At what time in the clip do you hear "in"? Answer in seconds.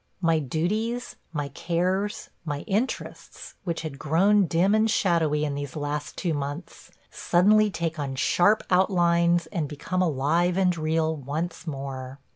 5.45-5.53